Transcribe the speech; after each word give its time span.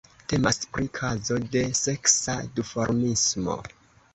Temas 0.31 0.57
pri 0.77 0.87
kazo 0.99 1.37
de 1.57 1.63
seksa 1.81 2.39
duformismo. 2.57 3.61